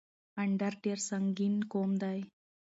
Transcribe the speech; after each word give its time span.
اندړ 0.43 0.73
ډير 0.83 0.99
سنګين 1.09 1.55
قوم 1.71 1.91
دی 2.01 2.19